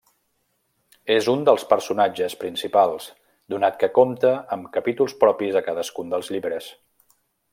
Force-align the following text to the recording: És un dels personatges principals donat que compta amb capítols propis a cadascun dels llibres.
És 1.15 1.27
un 1.33 1.43
dels 1.49 1.65
personatges 1.73 2.37
principals 2.43 3.11
donat 3.55 3.77
que 3.83 3.91
compta 3.99 4.33
amb 4.57 4.67
capítols 4.79 5.15
propis 5.25 5.61
a 5.61 5.65
cadascun 5.71 6.13
dels 6.17 6.33
llibres. 6.37 6.73